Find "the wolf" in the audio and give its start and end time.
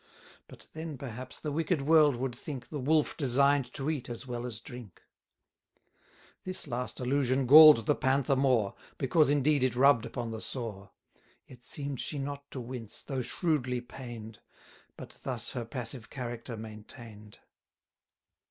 2.69-3.15